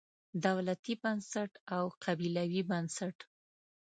[0.45, 3.17] دولتي بنسټ او قبیلوي بنسټ.